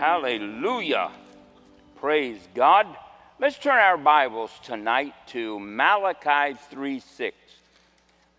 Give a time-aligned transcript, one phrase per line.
[0.00, 1.10] Hallelujah.
[1.96, 2.86] Praise God.
[3.38, 7.36] Let's turn our Bibles tonight to Malachi 3 6.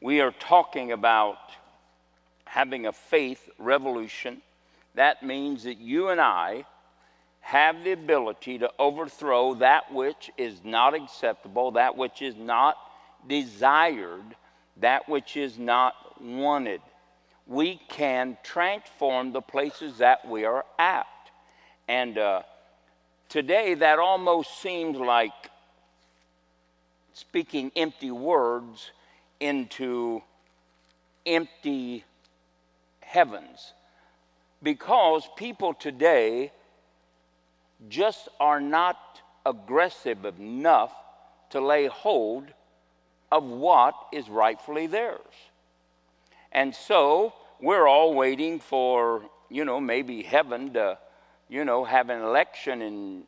[0.02, 1.38] We are talking about
[2.46, 4.42] having a faith revolution.
[4.96, 6.66] That means that you and I
[7.42, 12.76] have the ability to overthrow that which is not acceptable, that which is not
[13.28, 14.36] desired,
[14.78, 16.82] that which is not wanted.
[17.46, 21.06] We can transform the places that we are at.
[21.92, 22.44] And uh,
[23.28, 25.34] today, that almost seems like
[27.12, 28.92] speaking empty words
[29.42, 30.22] into
[31.26, 32.06] empty
[33.02, 33.74] heavens.
[34.64, 36.54] Because people today
[37.90, 38.98] just are not
[39.46, 40.94] aggressive enough
[41.50, 42.46] to lay hold
[43.34, 45.20] of what is rightfully theirs.
[46.54, 50.98] And so we're all waiting for, you know, maybe heaven to,
[51.52, 53.24] you know, have an election and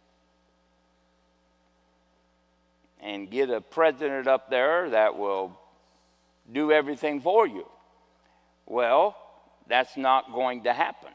[3.01, 5.59] and get a president up there that will
[6.53, 7.67] do everything for you.
[8.65, 9.17] Well,
[9.67, 11.11] that's not going to happen.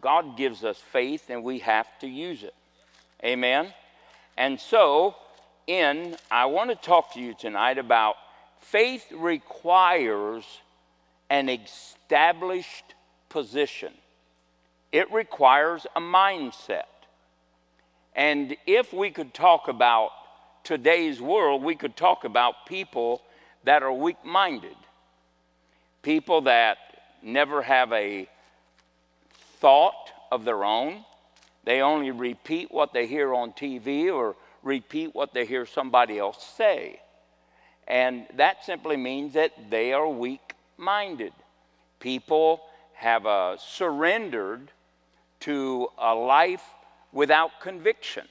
[0.00, 2.54] God gives us faith and we have to use it.
[3.22, 3.74] Amen.
[4.38, 5.14] And so,
[5.66, 8.14] in I want to talk to you tonight about
[8.60, 10.44] faith requires
[11.28, 12.94] an established
[13.28, 13.92] position.
[14.92, 16.84] It requires a mindset.
[18.14, 20.10] And if we could talk about
[20.64, 23.22] today's world, we could talk about people
[23.64, 24.76] that are weak minded,
[26.02, 26.78] people that
[27.22, 28.28] never have a
[29.60, 31.04] thought of their own.
[31.64, 36.44] They only repeat what they hear on TV or repeat what they hear somebody else
[36.56, 37.00] say.
[37.86, 41.32] And that simply means that they are weak minded.
[42.00, 42.62] People
[42.94, 44.70] have uh, surrendered
[45.40, 46.64] to a life
[47.12, 48.26] without conviction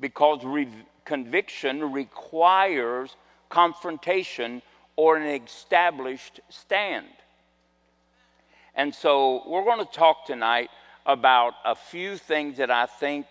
[0.00, 0.68] because re-
[1.04, 3.16] conviction requires
[3.48, 4.62] confrontation
[4.96, 7.06] or an established stand.
[8.74, 10.70] And so we're going to talk tonight
[11.06, 13.26] about a few things that I think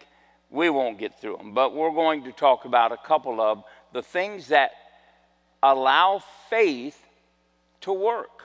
[0.50, 4.02] we won't get through them, but we're going to talk about a couple of the
[4.02, 4.72] things that
[5.62, 7.02] allow faith
[7.82, 8.37] to work.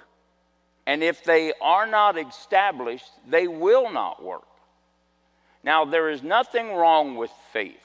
[0.87, 4.47] And if they are not established, they will not work.
[5.65, 7.77] Now, there is nothing wrong with faith,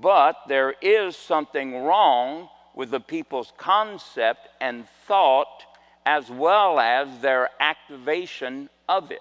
[0.00, 5.62] but there is something wrong with the people's concept and thought
[6.04, 9.20] as well as their activation of it.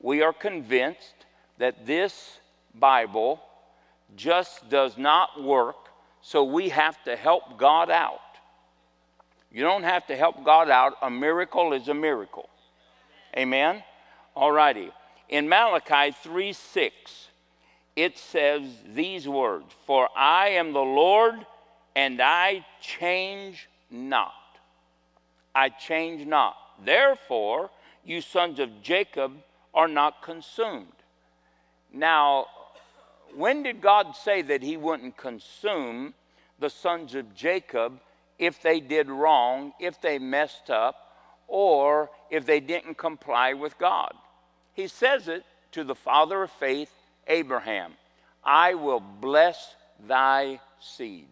[0.00, 1.26] We are convinced
[1.58, 2.38] that this
[2.74, 3.40] Bible
[4.16, 5.76] just does not work,
[6.22, 8.20] so we have to help God out.
[9.54, 10.94] You don't have to help God out.
[11.00, 12.48] A miracle is a miracle.
[13.36, 13.84] Amen?
[14.34, 14.90] All righty.
[15.28, 17.28] In Malachi 3 6,
[17.94, 21.46] it says these words For I am the Lord,
[21.94, 24.32] and I change not.
[25.54, 26.56] I change not.
[26.84, 27.70] Therefore,
[28.04, 29.34] you sons of Jacob
[29.72, 30.88] are not consumed.
[31.92, 32.46] Now,
[33.36, 36.14] when did God say that He wouldn't consume
[36.58, 38.00] the sons of Jacob
[38.38, 40.96] if they did wrong, if they messed up,
[41.46, 44.12] or if they didn't comply with God?
[44.72, 46.90] He says it to the father of faith,
[47.26, 47.92] Abraham
[48.44, 49.74] I will bless
[50.06, 51.28] thy seed.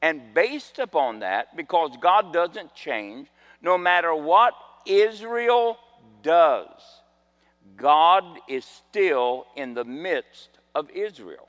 [0.00, 3.28] And based upon that, because God doesn't change,
[3.62, 4.54] no matter what
[4.86, 5.76] Israel
[6.22, 6.68] does,
[7.76, 11.48] God is still in the midst of Israel.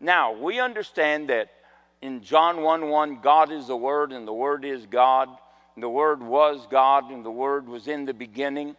[0.00, 1.50] Now, we understand that
[2.02, 5.28] in John 1 1, God is the Word, and the Word is God.
[5.74, 8.76] And the Word was God, and the Word was in the beginning.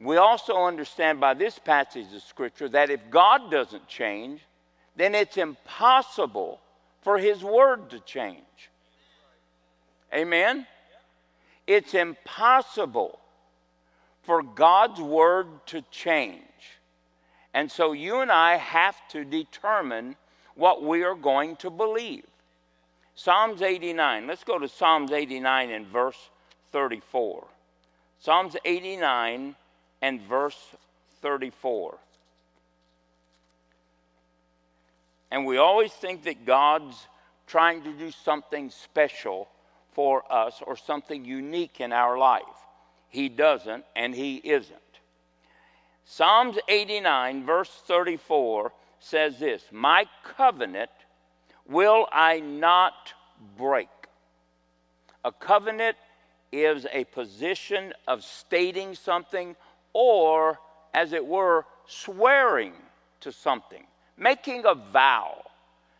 [0.00, 4.40] We also understand by this passage of Scripture that if God doesn't change,
[4.96, 6.60] then it's impossible
[7.00, 8.38] for His Word to change.
[10.14, 10.66] Amen?
[11.66, 13.18] It's impossible
[14.22, 16.42] for God's Word to change.
[17.54, 20.16] And so you and I have to determine
[20.54, 22.24] what we are going to believe.
[23.14, 24.26] Psalms 89.
[24.26, 26.30] Let's go to Psalms 89 and verse
[26.72, 27.46] 34.
[28.18, 29.56] Psalms 89
[30.00, 30.58] and verse
[31.20, 31.98] 34.
[35.30, 37.06] And we always think that God's
[37.46, 39.48] trying to do something special
[39.92, 42.42] for us or something unique in our life.
[43.08, 44.78] He doesn't, and He isn't.
[46.04, 48.72] Psalms 89, verse 34
[49.02, 50.06] says this My
[50.36, 50.90] covenant
[51.66, 53.12] will I not
[53.56, 53.88] break.
[55.24, 55.96] A covenant
[56.50, 59.56] is a position of stating something
[59.92, 60.58] or
[60.94, 62.72] as it were, swearing
[63.20, 63.84] to something,
[64.16, 65.42] making a vow,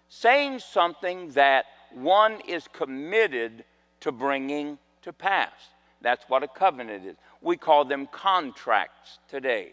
[0.08, 3.64] saying something that one is committed
[4.00, 5.52] to bringing to pass.
[6.00, 7.16] That's what a covenant is.
[7.40, 9.72] We call them contracts today.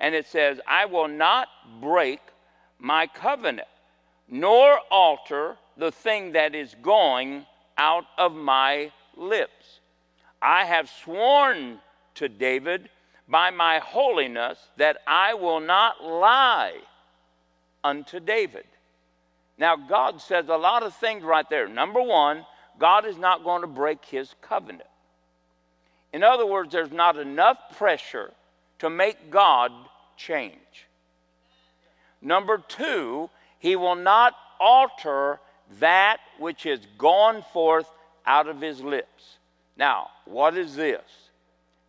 [0.00, 1.48] And it says, I will not
[1.80, 2.20] break
[2.80, 3.68] my covenant,
[4.28, 7.46] nor alter the thing that is going
[7.78, 9.80] out of my lips.
[10.42, 11.78] I have sworn
[12.16, 12.88] to David
[13.28, 16.78] by my holiness that I will not lie
[17.84, 18.64] unto David.
[19.58, 21.68] Now, God says a lot of things right there.
[21.68, 22.44] Number one,
[22.78, 24.88] God is not going to break his covenant.
[26.12, 28.32] In other words, there's not enough pressure
[28.78, 29.70] to make God
[30.16, 30.88] change.
[32.22, 35.40] Number two, he will not alter
[35.78, 37.88] that which is gone forth
[38.26, 39.38] out of his lips.
[39.76, 41.02] Now, what is this?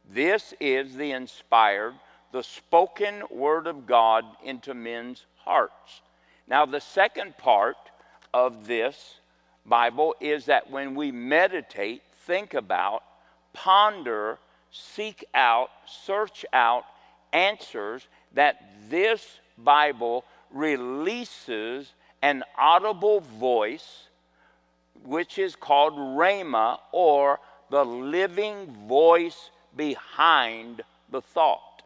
[0.10, 1.94] This is the inspired,
[2.32, 6.02] the spoken word of God into men's hearts.
[6.48, 7.78] Now, the second part
[8.34, 9.16] of this
[9.66, 13.04] Bible is that when we meditate, think about,
[13.54, 14.40] ponder,
[14.72, 16.86] seek out, search out
[17.34, 24.10] answers, that this Bible releases an audible voice,
[25.04, 31.82] which is called Rhema, or the living voice behind the thought.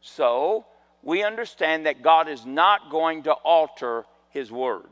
[0.00, 0.66] So,
[1.02, 4.84] we understand that God is not going to alter His Word.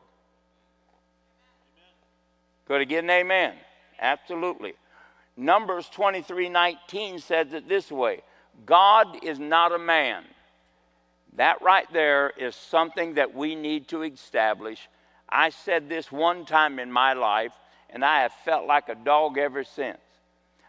[2.67, 3.55] Could I get an amen?
[4.00, 4.75] Absolutely.
[5.37, 8.23] Numbers 23 19 says it this way
[8.67, 10.25] God is not a man.
[11.37, 14.88] That right there is something that we need to establish.
[15.29, 17.52] I said this one time in my life,
[17.88, 19.99] and I have felt like a dog ever since.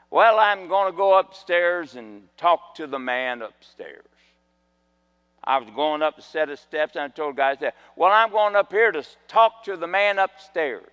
[0.09, 4.05] Well, I'm going to go upstairs and talk to the man upstairs.
[5.43, 8.31] I was going up a set of steps, and I told guys that, well, I'm
[8.31, 10.87] going up here to talk to the man upstairs.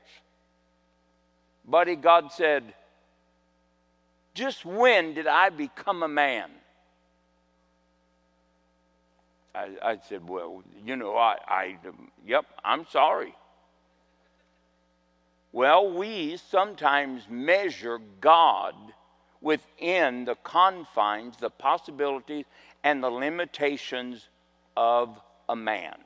[1.65, 2.75] Buddy, God said,
[4.35, 6.51] just when did I become a man?
[9.55, 11.77] I, I said, well, you know, I, I,
[12.25, 13.35] yep, I'm sorry.
[15.53, 18.75] Well, we sometimes measure God
[19.41, 22.45] within the confines, the possibilities,
[22.85, 24.29] and the limitations
[24.77, 25.97] of a man.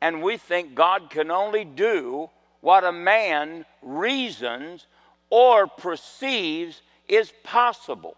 [0.00, 2.28] And we think God can only do
[2.60, 4.86] what a man reasons
[5.30, 8.16] or perceives is possible.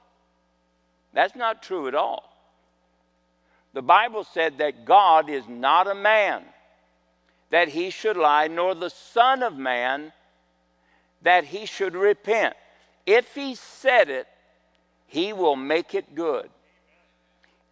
[1.13, 2.38] That's not true at all.
[3.75, 6.43] The Bible said that God is not a man
[7.51, 10.13] that he should lie, nor the Son of Man
[11.23, 12.55] that he should repent.
[13.07, 14.27] If he said it,
[15.07, 16.51] he will make it good.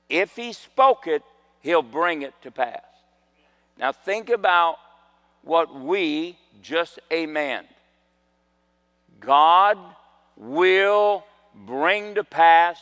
[0.09, 1.23] If he spoke it,
[1.61, 2.81] he'll bring it to pass.
[3.79, 4.77] Now think about
[5.43, 7.65] what we just amen.
[9.21, 9.79] God
[10.37, 12.79] will bring to pass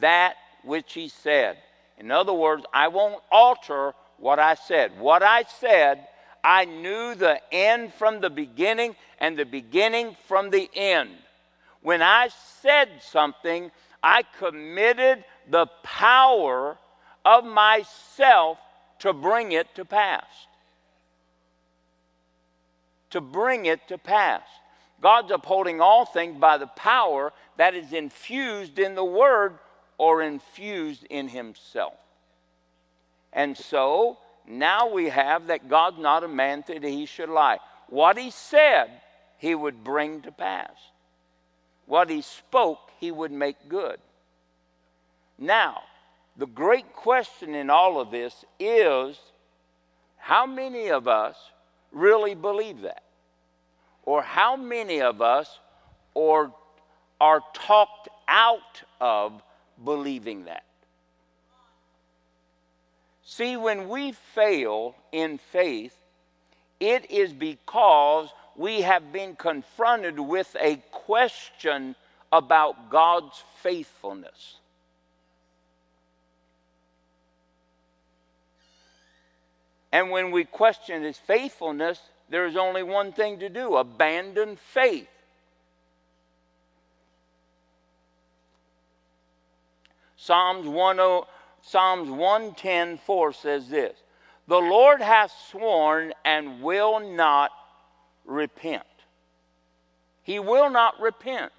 [0.00, 1.58] that which he said.
[2.00, 4.98] In other words, I won't alter what I said.
[4.98, 6.08] What I said,
[6.42, 11.10] I knew the end from the beginning and the beginning from the end.
[11.82, 12.30] When I
[12.62, 13.70] said something,
[14.02, 16.78] I committed the power
[17.26, 18.56] of myself
[19.00, 20.24] to bring it to pass.
[23.10, 24.42] To bring it to pass.
[25.02, 29.58] God's upholding all things by the power that is infused in the Word
[30.00, 31.92] or infused in Himself.
[33.34, 34.16] And so
[34.48, 37.58] now we have that God's not a man that He should lie.
[37.88, 38.88] What He said,
[39.36, 40.72] He would bring to pass.
[41.90, 43.98] What he spoke, he would make good.
[45.36, 45.82] Now,
[46.36, 49.18] the great question in all of this is
[50.16, 51.34] how many of us
[51.90, 53.02] really believe that?
[54.04, 55.58] Or how many of us
[56.14, 56.54] or
[57.20, 59.42] are talked out of
[59.84, 60.64] believing that?
[63.24, 65.96] See, when we fail in faith,
[66.80, 71.94] it is because we have been confronted with a question
[72.32, 74.56] about God's faithfulness.
[79.92, 85.08] And when we question his faithfulness, there is only one thing to do abandon faith.
[90.30, 91.22] Psalms 10,
[91.60, 93.98] Psalms 110 4 says this
[94.46, 97.50] The Lord hath sworn and will not
[98.24, 98.84] repent.
[100.22, 101.50] He will not repent.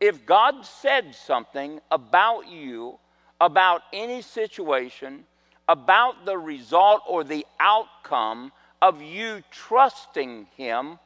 [0.00, 2.98] If God said something about you,
[3.40, 5.24] about any situation,
[5.68, 8.50] about the result or the outcome
[8.82, 10.98] of you trusting Him,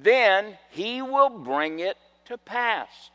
[0.00, 3.10] then He will bring it to pass.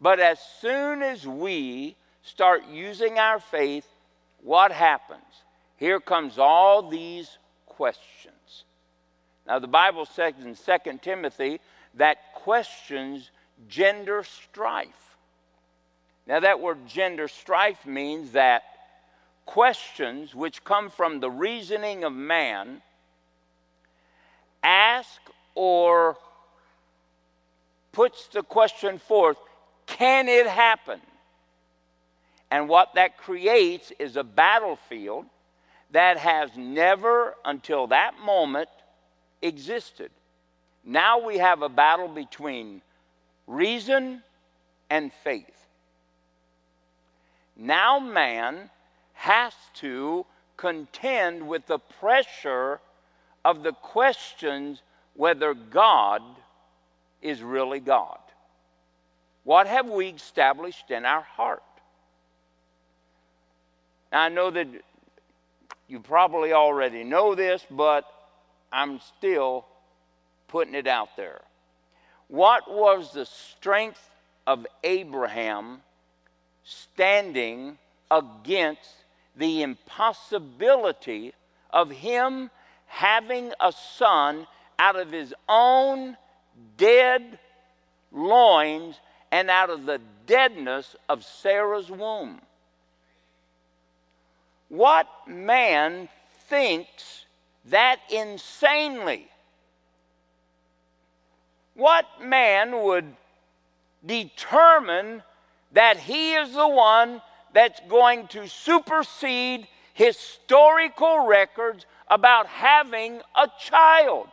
[0.00, 3.86] But as soon as we start using our faith,
[4.42, 5.20] what happens?
[5.76, 8.64] Here comes all these questions.
[9.46, 11.60] Now the Bible says in 2 Timothy
[11.94, 13.30] that questions
[13.68, 15.16] gender strife.
[16.26, 18.62] Now that word gender strife means that
[19.46, 22.82] questions which come from the reasoning of man
[24.62, 25.20] ask
[25.54, 26.16] or
[27.92, 29.38] puts the question forth
[29.90, 31.00] can it happen?
[32.50, 35.26] And what that creates is a battlefield
[35.92, 38.68] that has never, until that moment,
[39.42, 40.10] existed.
[40.84, 42.82] Now we have a battle between
[43.46, 44.22] reason
[44.88, 45.66] and faith.
[47.56, 48.70] Now man
[49.12, 50.24] has to
[50.56, 52.80] contend with the pressure
[53.44, 54.82] of the questions
[55.14, 56.22] whether God
[57.20, 58.19] is really God.
[59.44, 61.62] What have we established in our heart?
[64.12, 64.68] Now, I know that
[65.88, 68.04] you probably already know this, but
[68.72, 69.66] I'm still
[70.48, 71.40] putting it out there.
[72.28, 74.00] What was the strength
[74.46, 75.82] of Abraham
[76.64, 77.78] standing
[78.10, 78.90] against
[79.36, 81.32] the impossibility
[81.70, 82.50] of him
[82.86, 84.46] having a son
[84.78, 86.16] out of his own
[86.76, 87.38] dead
[88.12, 88.98] loins
[89.32, 92.40] and out of the deadness of Sarah's womb.
[94.68, 96.08] What man
[96.48, 97.24] thinks
[97.66, 99.28] that insanely?
[101.74, 103.16] What man would
[104.04, 105.22] determine
[105.72, 107.22] that he is the one
[107.52, 114.28] that's going to supersede historical records about having a child?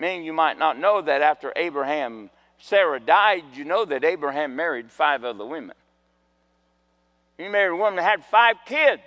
[0.00, 4.90] Many you might not know that after Abraham, Sarah died, you know that Abraham married
[4.90, 5.76] five other women.
[7.36, 9.02] He married a woman that had five kids.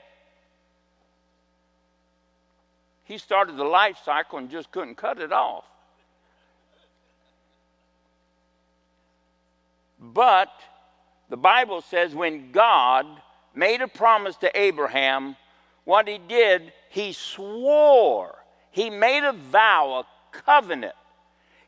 [3.05, 5.65] He started the life cycle and just couldn't cut it off.
[9.99, 10.51] But
[11.29, 13.07] the Bible says when God
[13.55, 15.37] made a promise to Abraham,
[15.85, 18.35] what he did, he swore.
[18.69, 20.12] He made a vow, a
[20.45, 20.95] covenant.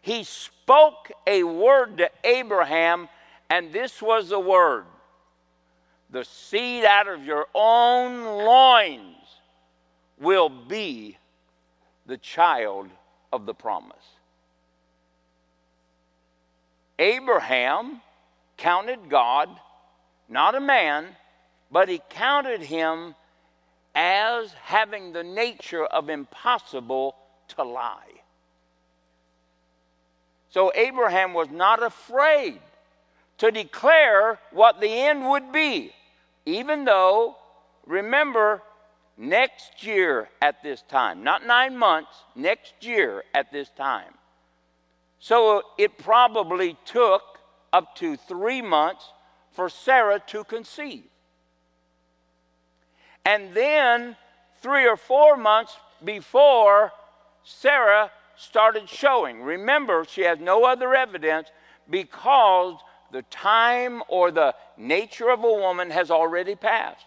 [0.01, 3.10] He spoke a word to Abraham,
[3.50, 4.86] and this was the word
[6.10, 9.15] The seed out of your own loins
[10.19, 11.17] will be
[12.05, 12.88] the child
[13.34, 13.98] of the promise.
[17.00, 18.01] Abraham
[18.57, 19.50] counted God,
[20.29, 21.07] not a man,
[21.72, 23.15] but he counted him
[23.93, 27.15] as having the nature of impossible
[27.50, 28.22] to lie.
[30.56, 32.62] So Abraham was not afraid
[33.40, 35.92] to declare what the end would be,
[36.46, 37.36] even though,
[37.86, 38.62] remember,
[39.18, 44.14] next year at this time, not nine months, next year at this time.
[45.20, 47.24] So it probably took
[47.74, 49.12] up to three months
[49.52, 51.04] for Sarah to conceive.
[53.26, 54.16] And then
[54.62, 56.94] three or four months before
[57.44, 59.42] Sarah started showing.
[59.42, 61.50] Remember, she has no other evidence
[61.89, 62.75] because
[63.12, 67.06] the time or the nature of a woman has already passed.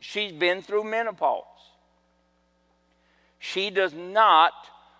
[0.00, 1.44] She's been through menopause.
[3.38, 4.52] She does not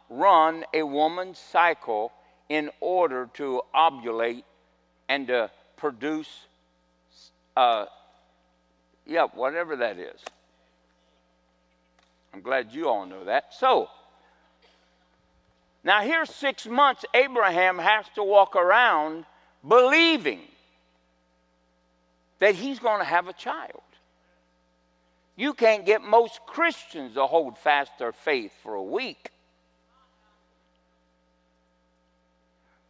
[0.08, 2.12] run a woman's cycle
[2.48, 4.44] in order to ovulate
[5.08, 6.46] and to produce,
[7.56, 7.86] uh,
[9.06, 10.20] yeah, whatever that is.
[12.32, 13.54] I'm glad you all know that.
[13.54, 13.88] So,
[15.84, 19.24] now, here's six months Abraham has to walk around
[19.66, 20.40] believing
[22.38, 23.82] that he's going to have a child.
[25.34, 29.30] You can't get most Christians to hold fast their faith for a week.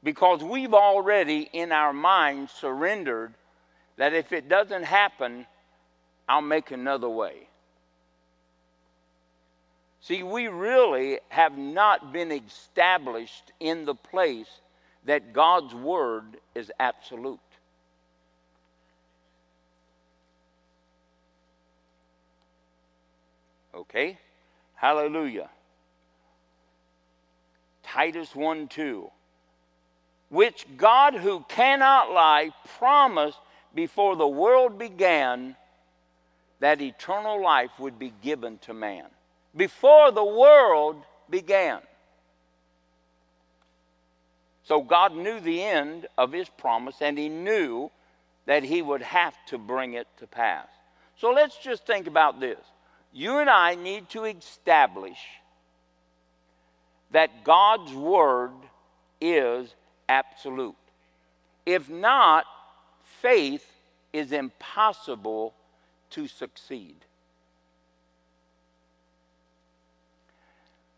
[0.03, 3.33] Because we've already, in our minds, surrendered
[3.97, 5.47] that if it doesn't happen,
[6.29, 7.49] I'll make another way.
[10.03, 14.49] See, we really have not been established in the place
[15.05, 16.25] that God's Word
[16.57, 17.39] is absolute.
[23.73, 24.19] Okay?
[24.75, 25.49] Hallelujah.
[27.85, 29.09] Titus 1 2.
[30.31, 33.39] which God, who cannot lie, promised
[33.73, 35.55] before the world began
[36.59, 39.07] that eternal life would be given to man.
[39.57, 41.81] Before the world began.
[44.65, 47.91] So God knew the end of his promise and he knew
[48.47, 50.69] that he would have to bring it to pass.
[51.17, 52.59] So let's just think about this.
[53.13, 55.19] You and I need to establish
[57.11, 58.53] that God's word
[59.21, 59.75] is
[60.09, 60.75] absolute.
[61.67, 62.47] If not,
[63.21, 63.67] faith
[64.13, 65.55] is impossible
[66.11, 66.97] to succeed.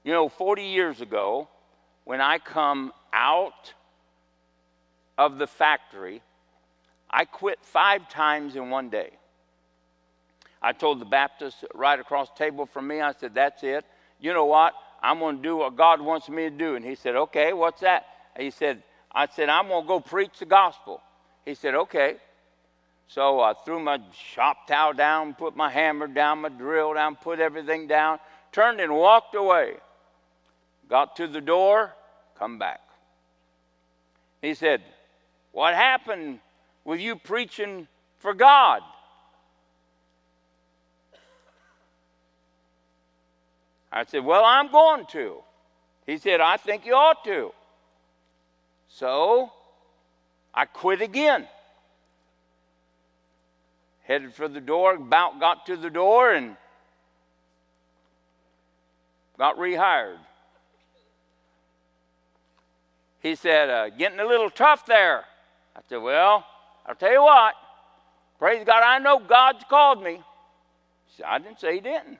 [0.04, 1.48] You know, 40 years ago,
[2.04, 3.72] when I come out
[5.16, 6.22] of the factory,
[7.10, 9.10] I quit five times in one day.
[10.60, 13.84] I told the Baptist right across the table from me, I said, That's it.
[14.20, 14.74] You know what?
[15.02, 16.76] I'm going to do what God wants me to do.
[16.76, 18.06] And he said, Okay, what's that?
[18.38, 18.82] He said,
[19.12, 21.00] I said, I'm going to go preach the gospel.
[21.44, 22.16] He said, Okay.
[23.06, 24.00] So I threw my
[24.34, 28.18] shop towel down, put my hammer down, my drill down, put everything down,
[28.50, 29.74] turned and walked away.
[30.88, 31.94] Got to the door,
[32.38, 32.80] come back.
[34.42, 34.82] He said,
[35.52, 36.40] What happened
[36.84, 37.88] with you preaching
[38.18, 38.82] for God?
[43.90, 45.36] I said, Well, I'm going to.
[46.06, 47.52] He said, I think you ought to.
[48.88, 49.50] So
[50.52, 51.48] I quit again.
[54.02, 56.56] Headed for the door, about got to the door and
[59.38, 60.18] got rehired.
[63.24, 65.24] He said, uh, Getting a little tough there.
[65.74, 66.46] I said, Well,
[66.86, 67.54] I'll tell you what.
[68.38, 70.20] Praise God, I know God's called me.
[71.16, 72.18] Said, I didn't say He didn't.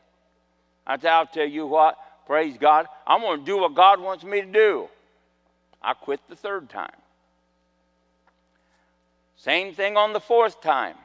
[0.87, 4.25] I said, I'll tell you what, praise God, I'm going to do what God wants
[4.25, 4.88] me to do.
[5.82, 6.96] I quit the third time.
[9.37, 10.96] Same thing on the fourth time.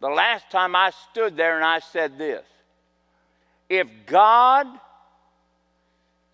[0.00, 2.44] The last time I stood there and I said this
[3.70, 4.66] if God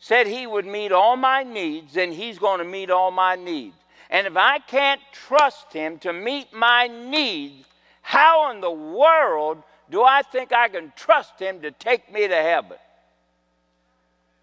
[0.00, 3.76] said He would meet all my needs, then He's going to meet all my needs.
[4.08, 7.66] And if I can't trust Him to meet my needs,
[8.02, 12.34] how in the world do I think I can trust Him to take me to
[12.34, 12.78] heaven?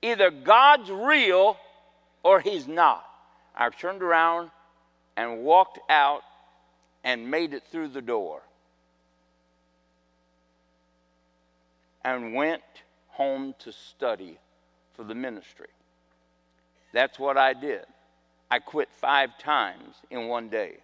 [0.02, 1.58] Either God's real
[2.24, 3.04] or He's not.
[3.56, 4.52] I turned around
[5.17, 6.22] and walked out
[7.04, 8.43] and made it through the door
[12.06, 12.62] and went
[13.08, 14.38] home to study
[14.98, 15.68] for the ministry.
[16.92, 17.86] That's what I did.
[18.52, 20.78] I quit five times in one day.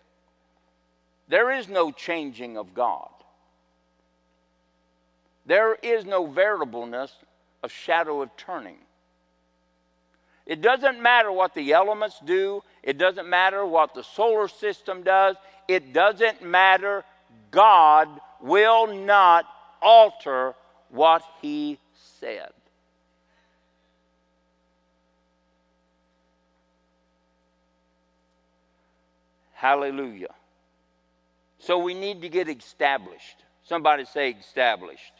[1.27, 3.09] There is no changing of God.
[5.45, 7.11] There is no variableness
[7.63, 8.77] of shadow of turning.
[10.45, 15.37] It doesn't matter what the elements do, it doesn't matter what the solar system does,
[15.67, 17.03] it doesn't matter.
[17.51, 18.09] God
[18.41, 19.45] will not
[19.81, 20.53] alter
[20.89, 21.79] what He
[22.19, 22.51] said.
[29.63, 30.35] Hallelujah.
[31.57, 33.45] So we need to get established.
[33.63, 35.13] Somebody say established.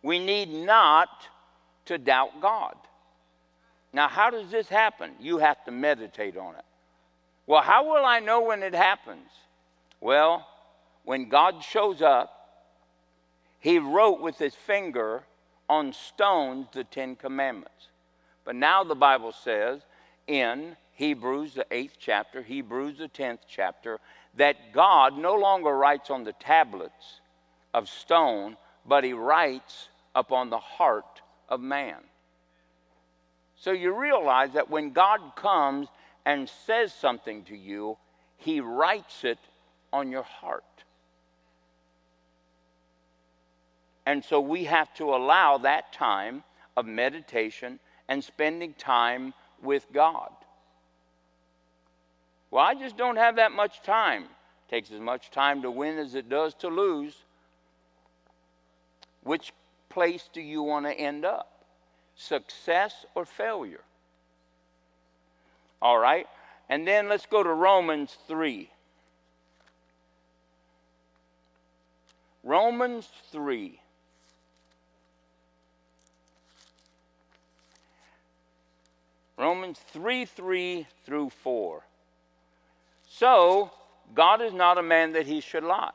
[0.00, 1.08] We need not
[1.86, 2.76] to doubt God.
[3.92, 5.10] Now, how does this happen?
[5.18, 6.64] You have to meditate on it.
[7.48, 9.28] Well, how will I know when it happens?
[10.00, 10.46] Well,
[11.04, 12.30] when God shows up,
[13.58, 15.24] He wrote with His finger
[15.68, 17.88] on stones the Ten Commandments.
[18.44, 19.80] But now the Bible says
[20.28, 24.00] in Hebrews, the eighth chapter, Hebrews, the tenth chapter,
[24.36, 27.22] that God no longer writes on the tablets
[27.72, 31.96] of stone, but He writes upon the heart of man.
[33.56, 35.88] So you realize that when God comes
[36.26, 37.96] and says something to you,
[38.36, 39.38] he writes it
[39.94, 40.64] on your heart.
[44.04, 46.44] And so we have to allow that time
[46.76, 49.32] of meditation and spending time
[49.62, 50.30] with God.
[52.50, 54.24] Well, I just don't have that much time.
[54.24, 57.14] It takes as much time to win as it does to lose.
[59.22, 59.52] Which
[59.88, 61.64] place do you want to end up?
[62.16, 63.82] Success or failure?
[65.80, 66.26] All right.
[66.68, 68.68] And then let's go to Romans 3.
[72.42, 73.80] Romans 3.
[79.36, 81.82] Romans 3 3 through 4.
[83.12, 83.70] So,
[84.14, 85.90] God is not a man that he should lie.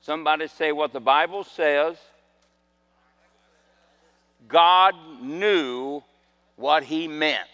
[0.00, 1.96] Somebody say what the Bible says.
[4.48, 6.02] God knew
[6.56, 7.48] what he meant.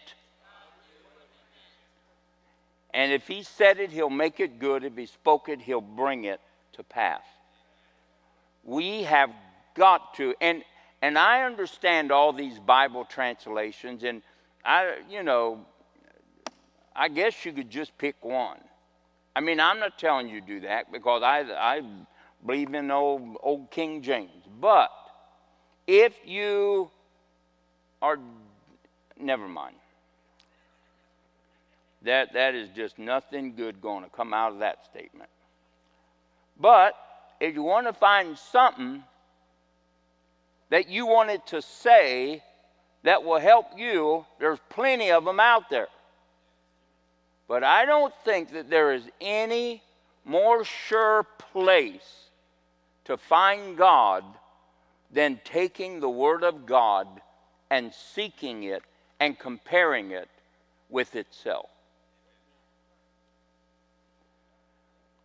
[2.95, 4.85] And if he said it, he'll make it good.
[4.85, 6.41] If he spoke it, he'll bring it
[6.75, 7.23] to pass.
[8.65, 9.31] We have
[9.75, 10.63] got to, and
[11.01, 14.23] and I understand all these Bible translations, and
[14.65, 15.67] I, you know,
[16.95, 18.59] I guess you could just pick one.
[19.35, 21.83] I mean, I'm not telling you do that because I, I
[22.45, 24.31] believe in old, old King James.
[24.61, 24.91] But
[25.87, 26.91] if you
[28.03, 28.19] are,
[29.19, 29.77] never mind.
[32.03, 35.31] That, that is just nothing good going to come out of that statement.
[36.59, 36.95] But
[37.41, 39.05] if you want to find something
[40.71, 42.43] that you wanted to say
[43.05, 45.89] that will help you, there's plenty of them out there.
[47.49, 49.83] But I don't think that there is any
[50.25, 52.31] more sure place
[53.05, 54.25] to find God
[55.11, 57.07] than taking the Word of God
[57.71, 58.83] and seeking it
[59.21, 60.29] and comparing it
[60.89, 61.69] with itself.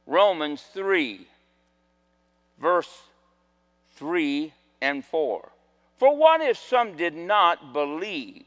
[0.06, 1.28] Romans 3,
[2.60, 3.02] verse
[3.96, 5.50] 3 and 4.
[5.98, 8.46] For what if some did not believe?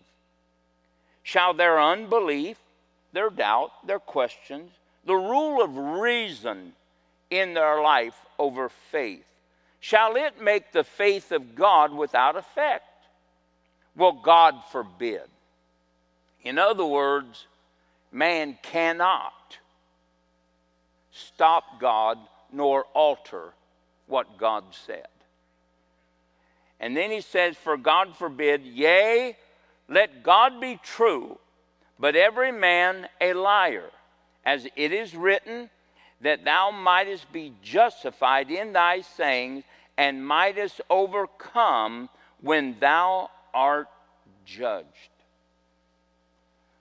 [1.23, 2.57] Shall their unbelief,
[3.13, 4.71] their doubt, their questions,
[5.05, 6.73] the rule of reason
[7.31, 9.27] in their life over faith,
[9.81, 12.85] shall it make the faith of God without effect?
[13.97, 15.23] Well, God forbid.
[16.43, 17.47] In other words,
[18.13, 19.59] man cannot
[21.13, 22.19] stop God
[22.53, 23.53] nor alter
[24.07, 25.07] what God said.
[26.81, 29.37] And then he says, For God forbid, yea,
[29.89, 31.39] let God be true,
[32.01, 33.91] but every man a liar,
[34.45, 35.69] as it is written,
[36.23, 39.65] that thou mightest be justified in thy sayings
[39.99, 42.09] and mightest overcome
[42.41, 43.89] when thou art
[44.47, 44.87] judged.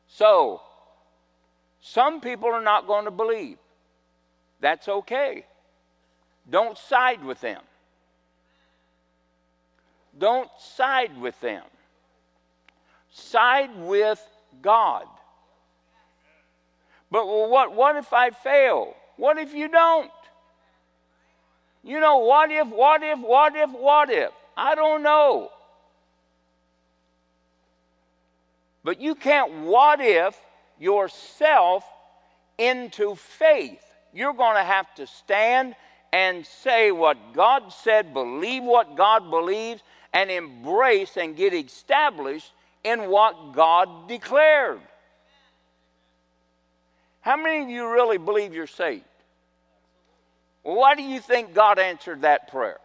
[0.07, 0.61] So,
[1.81, 3.57] some people are not going to believe.
[4.61, 5.45] That's okay.
[6.49, 7.61] Don't side with them.
[10.17, 11.63] Don't side with them.
[13.11, 14.21] Side with
[14.61, 15.05] God.
[17.11, 18.95] But what, what if I fail?
[19.17, 20.11] What if you don't?
[21.83, 24.31] You know, what if, what if, what if, what if?
[24.55, 25.49] I don't know.
[28.83, 30.37] But you can't what if
[30.79, 31.83] yourself
[32.57, 33.83] into faith.
[34.13, 35.75] You're going to have to stand
[36.11, 39.81] and say what God said, believe what God believes,
[40.13, 42.51] and embrace and get established
[42.83, 44.79] in what God declared.
[47.21, 49.03] How many of you really believe you're saved?
[50.63, 52.79] Well, why do you think God answered that prayer?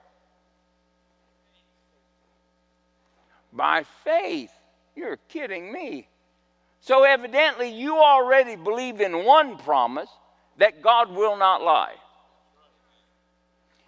[3.53, 4.51] By faith.
[4.97, 6.09] You're kidding me.
[6.81, 10.09] So, evidently, you already believe in one promise
[10.59, 11.95] that God will not lie.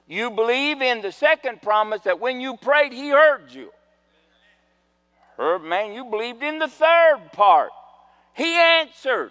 [0.08, 3.70] You believe in the second promise that when you prayed, He heard you.
[5.36, 7.70] Heard, man, you believed in the third part.
[8.34, 9.30] He answered.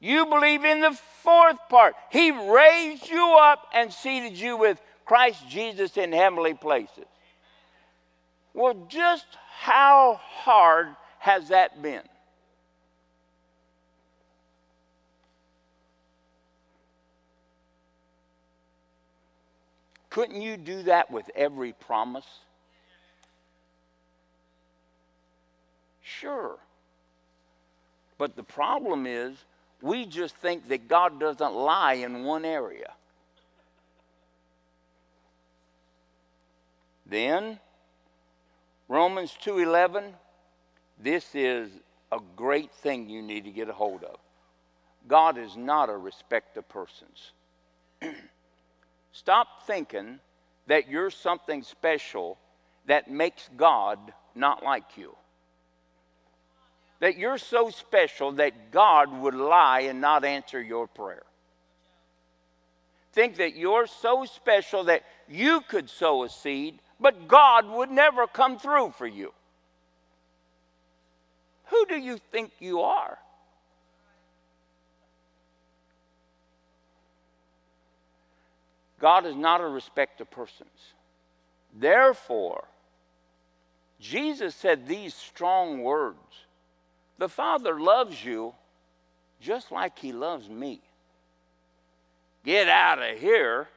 [0.00, 1.94] You believe in the fourth part.
[2.10, 7.04] He raised you up and seated you with Christ Jesus in heavenly places.
[8.54, 9.26] Well, just
[9.58, 12.02] how hard has that been?
[20.10, 22.26] Couldn't you do that with every promise?
[26.20, 26.58] Sure.
[28.18, 29.36] But the problem is,
[29.80, 32.92] we just think that God doesn't lie in one area.
[37.06, 37.58] Then
[38.88, 40.14] Romans 2:11
[40.98, 41.70] this is
[42.12, 44.18] a great thing you need to get a hold of.
[45.08, 47.32] God is not a respect of persons.
[49.12, 50.20] Stop thinking
[50.68, 52.38] that you're something special
[52.86, 53.98] that makes God
[54.34, 55.16] not like you.
[57.02, 61.24] That you're so special that God would lie and not answer your prayer.
[63.12, 68.28] Think that you're so special that you could sow a seed, but God would never
[68.28, 69.32] come through for you.
[71.64, 73.18] Who do you think you are?
[79.00, 80.94] God is not a respect of persons.
[81.74, 82.68] Therefore,
[83.98, 86.46] Jesus said these strong words
[87.22, 88.52] the Father loves you
[89.40, 90.80] just like He loves me.
[92.44, 93.68] Get out of here.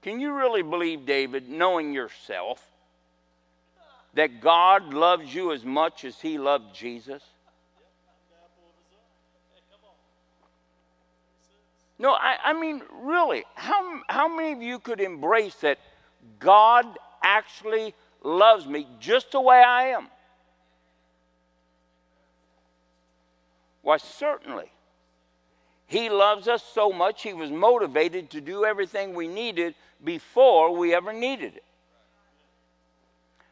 [0.00, 2.66] Can you really believe, David, knowing yourself,
[4.14, 7.22] that God loves you as much as He loved Jesus?
[11.98, 15.80] No, I, I, mean, really, how, how many of you could embrace that
[16.38, 16.86] God
[17.22, 20.08] actually loves me just the way I am?
[23.82, 24.70] Why, certainly.
[25.86, 30.94] He loves us so much, He was motivated to do everything we needed before we
[30.94, 31.64] ever needed it.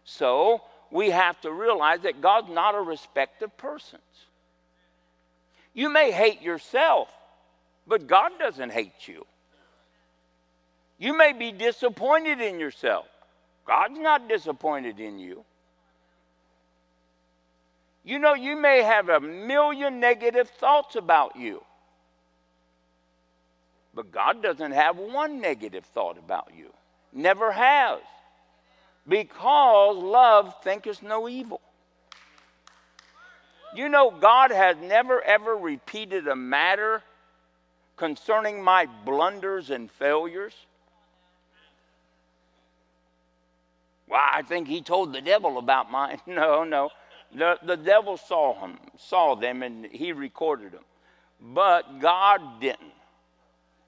[0.05, 4.03] So, we have to realize that God's not a respect of persons.
[5.75, 7.09] You may hate yourself,
[7.87, 9.27] but God doesn't hate you.
[10.99, 13.07] You may be disappointed in yourself.
[13.67, 15.45] God's not disappointed in you.
[18.09, 21.63] You know, you may have a million negative thoughts about you,
[23.93, 26.73] but God doesn't have one negative thought about you.
[27.13, 28.01] Never has.
[29.07, 31.61] Because love thinketh no evil.
[33.75, 37.03] You know, God has never ever repeated a matter
[37.99, 40.55] concerning my blunders and failures.
[44.09, 46.23] Well, I think he told the devil about mine.
[46.27, 46.89] No, no.
[47.35, 50.85] The, the devil saw him, saw them, and he recorded them.
[51.41, 52.93] But God didn't.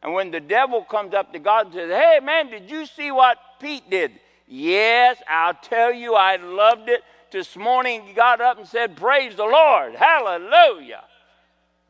[0.02, 3.10] And when the devil comes up to God and says, Hey, man, did you see
[3.10, 4.12] what Pete did?
[4.46, 7.02] Yes, I'll tell you, I loved it.
[7.30, 9.94] This morning he got up and said, Praise the Lord.
[9.94, 11.04] Hallelujah.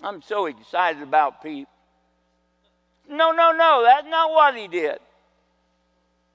[0.02, 1.68] I'm so excited about Pete.
[3.08, 4.98] No, no, no, that's not what he did.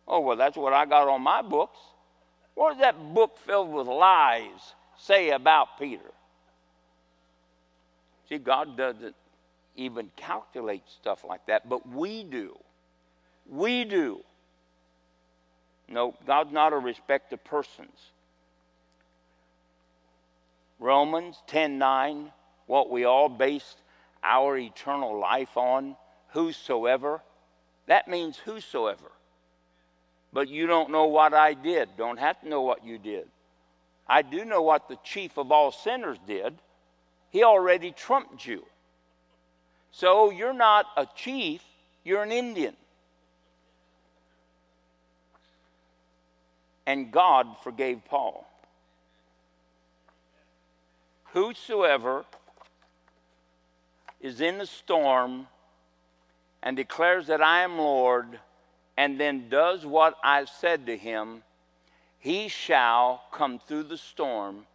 [0.07, 1.77] Oh, well, that's what I got on my books.
[2.53, 6.11] What is that book filled with lies say about Peter?
[8.29, 9.15] See, God doesn't
[9.75, 12.57] even calculate stuff like that, but we do.
[13.47, 14.21] We do.
[15.87, 18.11] No, God's not a respect of persons.
[20.79, 22.31] Romans 10:9,
[22.65, 23.75] what we all base
[24.23, 25.95] our eternal life on,
[26.29, 27.21] whosoever.
[27.85, 29.11] That means whosoever.
[30.33, 31.95] But you don't know what I did.
[31.95, 33.29] Don't have to know what you did.
[34.07, 36.55] I do know what the chief of all sinners did.
[37.31, 38.65] He already trumped you.
[39.91, 41.63] So you're not a chief,
[42.03, 42.75] you're an Indian.
[46.85, 48.45] And God forgave Paul.
[51.33, 52.25] Whosoever
[54.21, 55.47] is in the storm
[56.61, 58.39] and declares that I am Lord,
[58.97, 61.43] and then does what I said to him,
[62.25, 64.65] he shall come through the storm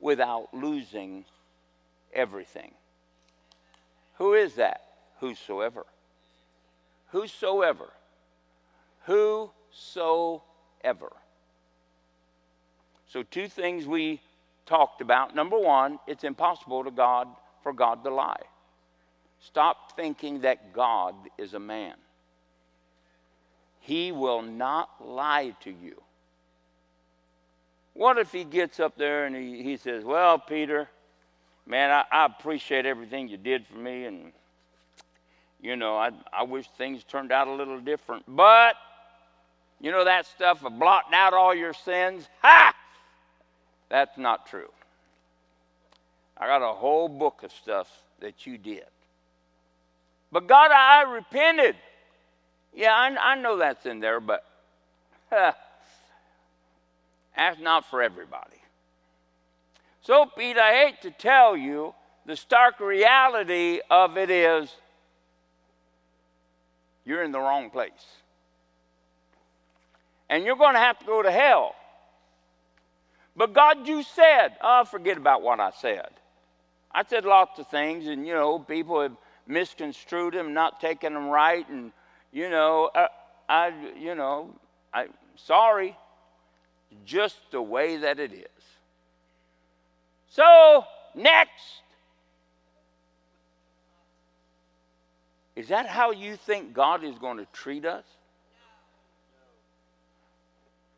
[0.00, 1.26] without losing
[2.14, 2.72] everything.
[4.14, 4.80] Who is that?
[5.20, 5.84] Whosoever.
[7.08, 7.92] Whosoever.
[9.02, 10.40] Whosoever.
[13.06, 14.22] So, two things we
[14.64, 15.34] talked about.
[15.34, 17.28] Number one, it's impossible to God
[17.62, 18.44] for God to lie.
[19.40, 21.96] Stop thinking that God is a man.
[23.80, 26.00] He will not lie to you.
[27.94, 30.88] What if he gets up there and he, he says, Well, Peter,
[31.66, 34.32] man, I, I appreciate everything you did for me, and,
[35.60, 38.24] you know, I, I wish things turned out a little different.
[38.28, 38.74] But,
[39.80, 42.28] you know, that stuff of blotting out all your sins?
[42.42, 42.74] Ha!
[43.88, 44.70] That's not true.
[46.36, 47.88] I got a whole book of stuff
[48.20, 48.84] that you did.
[50.32, 51.76] But God, I repented.
[52.74, 54.44] Yeah, I, I know that's in there, but
[55.30, 55.52] huh,
[57.36, 58.56] that's not for everybody.
[60.02, 61.94] So, Pete, I hate to tell you,
[62.26, 64.70] the stark reality of it is
[67.04, 67.90] you're in the wrong place.
[70.28, 71.74] And you're going to have to go to hell.
[73.36, 76.08] But God, you said, oh, forget about what I said.
[76.92, 79.16] I said lots of things, and you know, people have
[79.46, 81.90] misconstrued them, not taken them right, and
[82.32, 83.08] you know, I, uh,
[83.48, 84.54] I you know,
[84.92, 85.96] I sorry,
[87.04, 88.46] just the way that it is.
[90.28, 91.82] So next,
[95.56, 98.04] is that how you think God is going to treat us?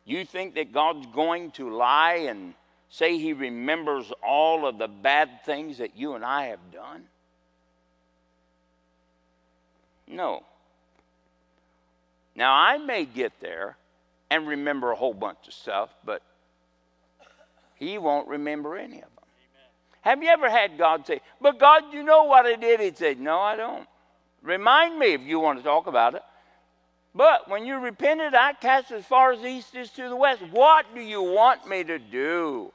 [0.04, 2.54] You think that God's going to lie and
[2.88, 7.02] say he remembers all of the bad things that you and I have done?
[10.06, 10.44] No.
[12.36, 13.76] Now, I may get there
[14.30, 16.22] and remember a whole bunch of stuff, but
[17.74, 19.10] he won't remember any of them.
[19.18, 19.70] Amen.
[20.00, 22.80] Have you ever had God say, But God, you know what I did?
[22.80, 23.86] He'd say, No, I don't.
[24.42, 26.22] Remind me if you want to talk about it.
[27.14, 30.42] But when you repented, I cast as far as east is to the west.
[30.50, 32.72] What do you want me to do?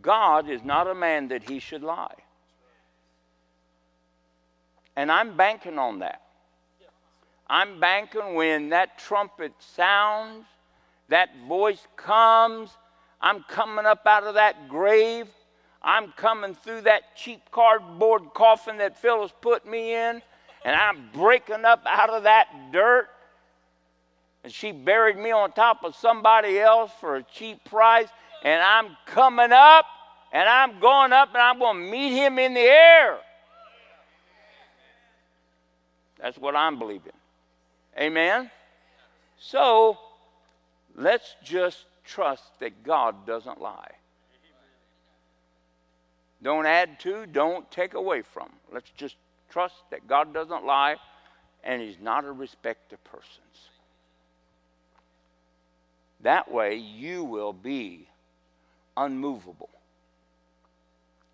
[0.00, 2.14] God is not a man that he should lie.
[4.96, 6.23] And I'm banking on that.
[7.54, 10.44] I'm banking when that trumpet sounds,
[11.08, 12.68] that voice comes,
[13.20, 15.28] I'm coming up out of that grave.
[15.80, 20.20] I'm coming through that cheap cardboard coffin that Phyllis put me in,
[20.64, 23.06] and I'm breaking up out of that dirt.
[24.42, 28.08] And she buried me on top of somebody else for a cheap price,
[28.42, 29.84] and I'm coming up,
[30.32, 33.18] and I'm going up, and I'm going to meet him in the air.
[36.18, 37.12] That's what I'm believing.
[37.98, 38.50] Amen?
[39.38, 39.98] So,
[40.96, 43.92] let's just trust that God doesn't lie.
[46.42, 48.50] Don't add to, don't take away from.
[48.72, 49.16] Let's just
[49.48, 50.96] trust that God doesn't lie
[51.62, 53.70] and He's not a respecter of persons.
[56.20, 58.08] That way, you will be
[58.96, 59.70] unmovable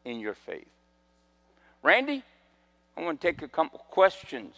[0.05, 0.67] in your faith.
[1.83, 2.23] Randy,
[2.97, 4.55] I want to take a couple questions.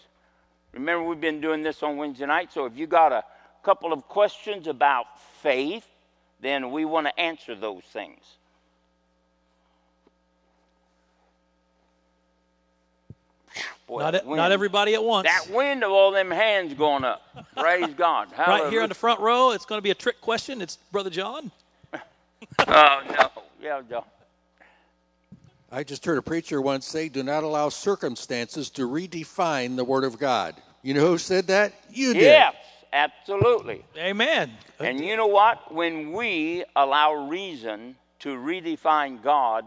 [0.73, 3.25] Remember, we've been doing this on Wednesday night, so if you got a
[3.63, 5.05] couple of questions about
[5.43, 5.87] faith,
[6.41, 8.21] then we want to answer those things.
[13.87, 15.27] Boy, not, not everybody at once.
[15.27, 17.23] That wind of all them hands going up.
[17.57, 18.29] Praise God.
[18.33, 18.65] Hallelujah.
[18.65, 20.63] Right here in the front row, it's going to be a trick question.
[20.63, 21.51] It's Brother John.
[21.93, 23.43] oh, no.
[23.61, 24.05] Yeah, John.
[25.75, 30.05] I just heard a preacher once say, Do not allow circumstances to redefine the Word
[30.05, 30.55] of God.
[30.83, 31.73] You know who said that?
[31.91, 32.23] You did.
[32.23, 32.55] Yes.
[32.93, 33.83] Absolutely.
[33.97, 34.53] Amen.
[34.79, 35.73] And you know what?
[35.73, 39.65] When we allow reason to redefine God,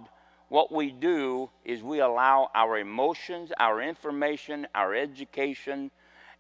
[0.50, 5.90] what we do is we allow our emotions, our information, our education,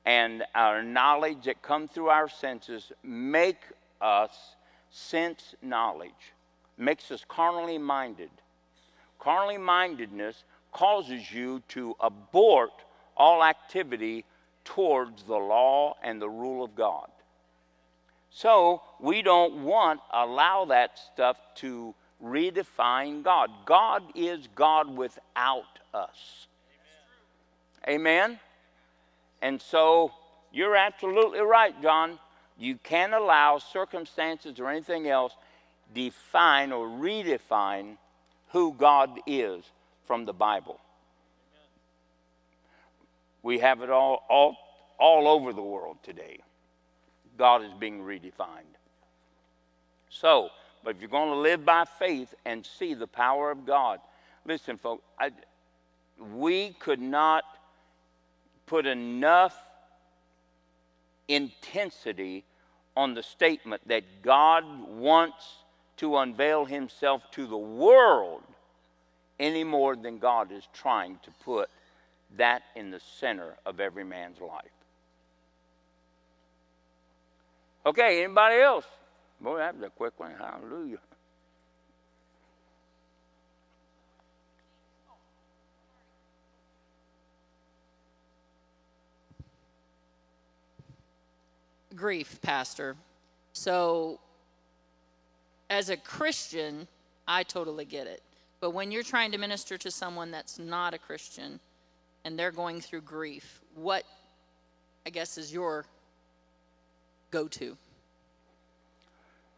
[0.05, 3.61] and our knowledge that come through our senses make
[3.99, 4.55] us
[4.91, 6.33] sense knowledge,
[6.77, 8.29] makes us carnally minded.
[9.25, 12.69] Carnally mindedness causes you to abort
[13.17, 14.23] all activity
[14.63, 17.09] towards the law and the rule of God.
[18.29, 23.49] So we don't want allow that stuff to redefine God.
[23.65, 26.45] God is God without us.
[27.87, 28.01] Amen.
[28.01, 28.39] Amen.
[29.41, 30.11] And so
[30.53, 32.19] you're absolutely right, John.
[32.59, 35.33] You can't allow circumstances or anything else
[35.95, 37.97] define or redefine
[38.55, 39.65] who God is
[40.05, 40.79] from the Bible.
[43.43, 44.55] We have it all, all,
[44.97, 46.37] all over the world today.
[47.37, 48.77] God is being redefined.
[50.07, 50.51] So,
[50.85, 53.99] but if you're going to live by faith and see the power of God,
[54.45, 55.31] listen, folks, I,
[56.33, 57.43] we could not
[58.67, 59.57] put enough
[61.27, 62.45] intensity
[62.95, 65.43] on the statement that God wants
[65.97, 68.43] to unveil himself to the world
[69.39, 71.69] any more than God is trying to put
[72.37, 74.71] that in the center of every man's life.
[77.85, 78.85] Okay, anybody else?
[79.39, 80.31] Boy, that was a quick one.
[80.37, 80.97] Hallelujah.
[91.95, 92.97] Grief, Pastor.
[93.53, 94.19] So,
[95.69, 96.87] as a Christian,
[97.27, 98.21] I totally get it.
[98.59, 101.59] But when you're trying to minister to someone that's not a Christian,
[102.23, 104.03] and they're going through grief, what,
[105.05, 105.85] I guess, is your
[107.31, 107.77] go to?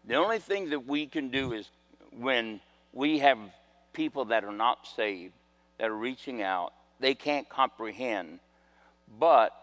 [0.05, 1.69] The only thing that we can do is
[2.17, 2.59] when
[2.93, 3.37] we have
[3.93, 5.33] people that are not saved,
[5.77, 8.39] that are reaching out, they can't comprehend.
[9.19, 9.53] But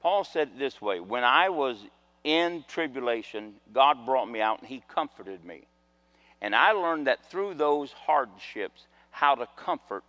[0.00, 1.78] Paul said it this way when I was
[2.24, 5.66] in tribulation, God brought me out and He comforted me.
[6.40, 10.04] And I learned that through those hardships, how to comfort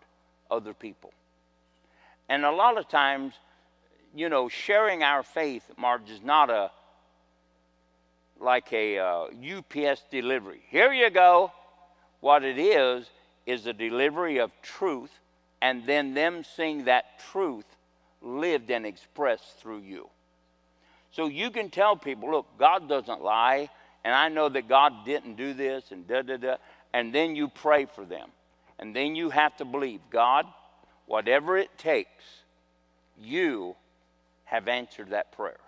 [0.49, 1.13] other people.
[2.29, 3.33] And a lot of times,
[4.15, 6.71] you know, sharing our faith, Marge, is not a
[8.39, 9.25] like a uh,
[9.57, 10.61] UPS delivery.
[10.69, 11.51] Here you go.
[12.19, 13.09] What it is
[13.45, 15.11] is a delivery of truth,
[15.61, 17.65] and then them seeing that truth
[18.21, 20.09] lived and expressed through you.
[21.13, 23.69] So you can tell people, look, God doesn't lie,
[24.03, 26.55] and I know that God didn't do this, and da da da.
[26.93, 28.29] And then you pray for them.
[28.79, 30.45] And then you have to believe, God,
[31.05, 32.23] Whatever it takes,
[33.19, 33.75] you
[34.45, 35.59] have answered that prayer.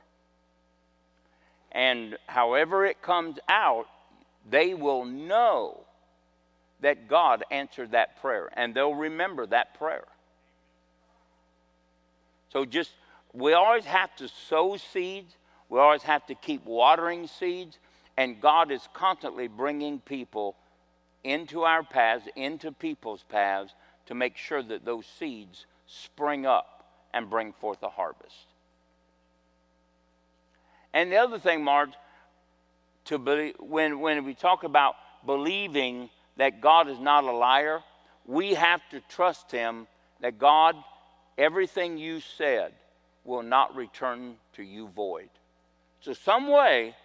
[1.71, 3.87] And however it comes out,
[4.49, 5.81] they will know
[6.81, 10.05] that God answered that prayer and they'll remember that prayer.
[12.53, 12.91] So just,
[13.35, 15.35] we always have to sow seeds,
[15.69, 17.77] we always have to keep watering seeds,
[18.17, 20.55] and God is constantly bringing people
[21.23, 23.73] into our paths, into people's paths
[24.05, 28.47] to make sure that those seeds spring up and bring forth a harvest.
[30.93, 31.91] And the other thing, Marge,
[33.05, 37.81] to believe, when, when we talk about believing that God is not a liar,
[38.25, 39.87] we have to trust Him
[40.21, 40.75] that God,
[41.37, 42.71] everything you said,
[43.25, 45.29] will not return to you void.
[45.99, 46.95] So, some way,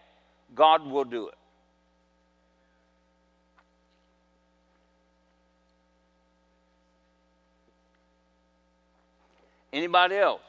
[0.54, 1.34] God will do it.
[9.72, 10.40] Anybody else?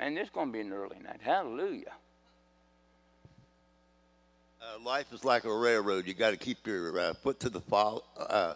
[0.00, 1.20] And this is going to be an early night.
[1.20, 1.92] Hallelujah.
[4.60, 6.06] Uh, life is like a railroad.
[6.06, 8.04] You got to keep your uh, foot to the fall.
[8.16, 8.54] Uh,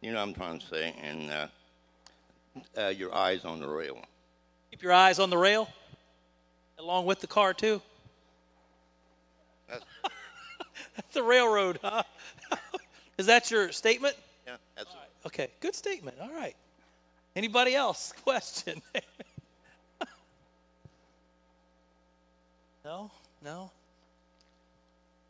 [0.00, 1.46] you know what I'm trying to say, and uh,
[2.76, 3.98] uh, your eyes on the rail.
[4.70, 5.68] Keep your eyes on the rail,
[6.78, 7.82] along with the car too.
[9.68, 9.84] That's,
[10.96, 12.02] That's the railroad, huh?
[13.18, 14.14] Is that your statement?
[14.46, 15.08] yeah, that's right.
[15.26, 16.16] Okay, good statement.
[16.20, 16.54] All right.
[17.34, 18.12] Anybody else?
[18.24, 18.80] Question?
[22.84, 23.10] no,
[23.44, 23.70] no.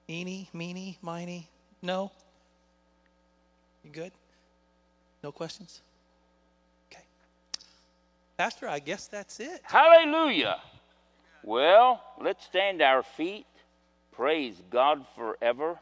[0.09, 1.49] Eeny, meeny, miny.
[1.83, 2.12] No.
[3.85, 4.12] You good?
[5.23, 5.83] No questions?
[6.91, 7.03] Okay.
[8.37, 9.61] Pastor, I guess that's it.
[9.62, 10.59] Hallelujah.
[11.43, 13.47] Well, let's stand our feet.
[14.12, 15.79] Praise God forever.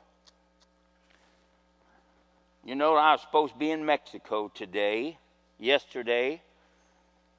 [2.65, 5.19] You know, I was supposed to be in Mexico today,
[5.59, 6.43] yesterday.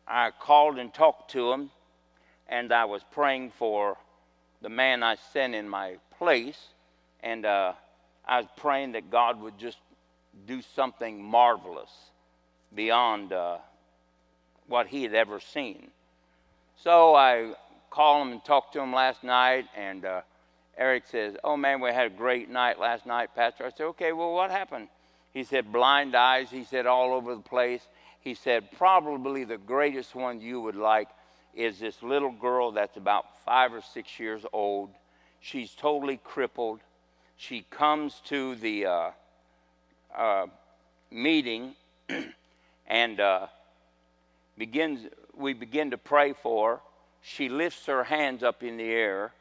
[0.08, 1.70] I called and talked to him,
[2.48, 3.98] and I was praying for
[4.62, 6.58] the man I sent in my place,
[7.22, 7.74] and uh,
[8.26, 9.78] I was praying that God would just
[10.46, 11.92] do something marvelous
[12.74, 13.58] beyond uh,
[14.68, 15.90] what he had ever seen.
[16.84, 17.54] So I
[17.90, 20.22] called him and talked to him last night, and uh,
[20.78, 23.66] Eric says, Oh man, we had a great night last night, Pastor.
[23.66, 24.88] I said, Okay, well, what happened?
[25.34, 26.50] He said, Blind eyes.
[26.50, 27.82] He said, All over the place.
[28.22, 31.10] He said, Probably the greatest one you would like
[31.56, 34.92] is this little girl that's about five or six years old.
[35.40, 36.80] She's totally crippled.
[37.38, 39.10] She comes to the uh,
[40.16, 40.48] uh,
[41.12, 41.76] meeting
[42.88, 43.48] and uh,
[44.58, 45.08] begins.
[45.36, 46.80] We begin to pray for her.
[47.22, 49.34] She lifts her hands up in the air,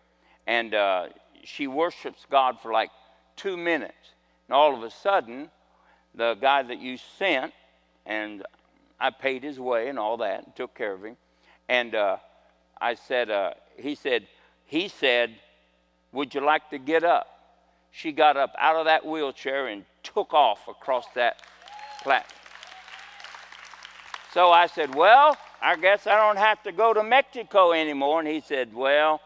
[0.46, 1.06] and uh,
[1.44, 2.90] she worships God for like
[3.36, 3.94] two minutes.
[4.48, 5.50] And all of a sudden,
[6.14, 7.52] the guy that you sent,
[8.04, 8.42] and
[8.98, 11.16] I paid his way and all that, and took care of him.
[11.68, 12.16] And uh,
[12.80, 14.26] I said, uh, he said,
[14.64, 15.34] he said,
[16.12, 17.26] would you like to get up?
[17.90, 19.84] She got up out of that wheelchair and
[20.14, 21.42] took off across that
[22.02, 22.32] platform.
[24.32, 28.20] So I said, Well, I guess I don't have to go to Mexico anymore.
[28.20, 29.20] And he said, Well,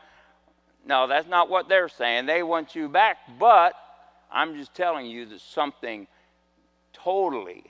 [0.87, 2.27] no, that's not what they're saying.
[2.27, 3.75] They want you back, but
[4.31, 6.07] I'm just telling you that something
[6.93, 7.65] totally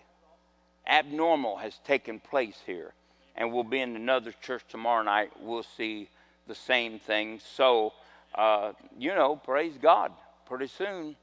[0.86, 2.92] abnormal has taken place here.
[3.36, 5.30] And we'll be in another church tomorrow night.
[5.40, 6.08] We'll see
[6.46, 7.40] the same thing.
[7.56, 7.92] So,
[8.34, 10.12] uh, you know, praise God.
[10.46, 11.16] Pretty soon,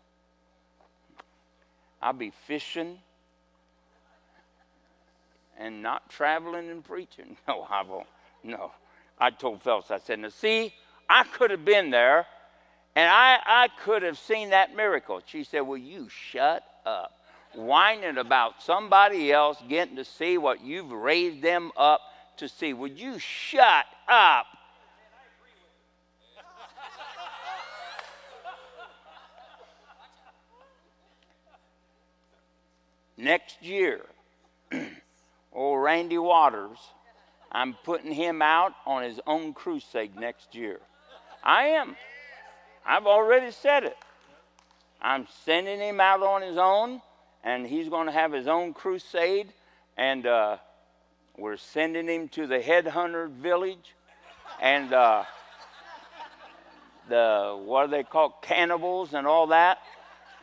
[2.01, 2.97] I'll be fishing
[5.57, 7.37] and not traveling and preaching.
[7.47, 8.07] No, I won't.
[8.43, 8.71] No.
[9.19, 10.73] I told Phyllis, I said, now see,
[11.09, 12.25] I could have been there
[12.97, 15.21] and I, I could have seen that miracle.
[15.25, 17.13] She said, Well, you shut up.
[17.53, 22.01] Whining about somebody else getting to see what you've raised them up
[22.37, 22.73] to see.
[22.73, 24.47] Would you shut up?
[33.17, 34.01] Next year,
[35.51, 36.77] old Randy Waters,
[37.51, 40.79] I'm putting him out on his own crusade next year.
[41.43, 41.95] I am.
[42.85, 43.97] I've already said it.
[45.01, 47.01] I'm sending him out on his own,
[47.43, 49.51] and he's going to have his own crusade.
[49.97, 50.57] And uh,
[51.37, 53.95] we're sending him to the headhunter village,
[54.61, 55.23] and uh,
[57.09, 59.79] the what are they called, cannibals, and all that.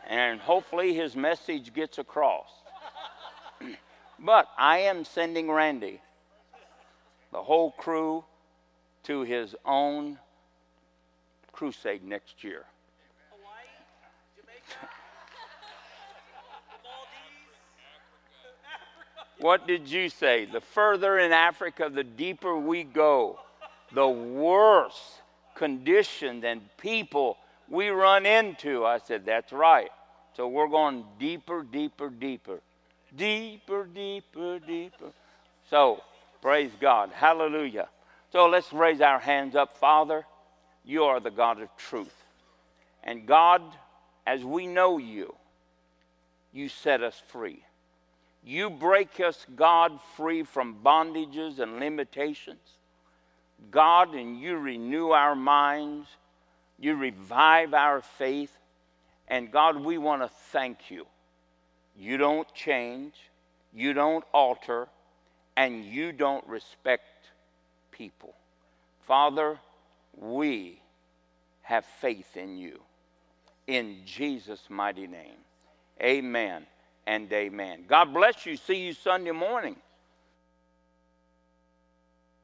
[0.07, 2.49] And hopefully, his message gets across.
[4.19, 6.01] But I am sending Randy,
[7.31, 8.23] the whole crew,
[9.03, 10.17] to his own
[11.51, 12.65] crusade next year.
[19.39, 20.45] What did you say?
[20.45, 23.39] The further in Africa, the deeper we go,
[23.93, 25.19] the worse
[25.55, 27.37] conditions and people
[27.69, 28.85] we run into.
[28.85, 29.89] I said, That's right.
[30.35, 32.59] So we're going deeper, deeper, deeper.
[33.15, 35.11] Deeper, deeper, deeper.
[35.69, 36.01] So,
[36.41, 37.11] praise God.
[37.13, 37.87] Hallelujah.
[38.31, 39.77] So let's raise our hands up.
[39.77, 40.25] Father,
[40.83, 42.13] you are the God of truth.
[43.03, 43.61] And God,
[44.27, 45.35] as we know you,
[46.51, 47.63] you set us free.
[48.43, 52.59] You break us, God, free from bondages and limitations.
[53.71, 56.07] God, and you renew our minds.
[56.77, 58.55] You revive our faith.
[59.27, 61.07] And God, we want to thank you.
[61.97, 63.13] You don't change,
[63.73, 64.87] you don't alter,
[65.55, 67.03] and you don't respect
[67.91, 68.33] people.
[69.07, 69.57] Father,
[70.17, 70.81] we
[71.61, 72.81] have faith in you.
[73.67, 75.37] In Jesus' mighty name.
[76.01, 76.65] Amen
[77.07, 77.85] and amen.
[77.87, 78.57] God bless you.
[78.57, 79.77] See you Sunday morning.